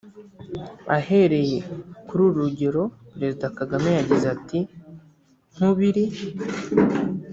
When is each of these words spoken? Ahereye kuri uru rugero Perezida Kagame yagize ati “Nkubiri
Ahereye 0.97 1.59
kuri 2.07 2.21
uru 2.27 2.37
rugero 2.45 2.83
Perezida 3.13 3.45
Kagame 3.57 3.89
yagize 3.97 4.25
ati 4.35 4.59
“Nkubiri 5.53 6.03